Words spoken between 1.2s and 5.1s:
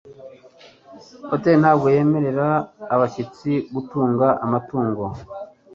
Hoteri ntabwo yemerera abashyitsi gutunga amatungo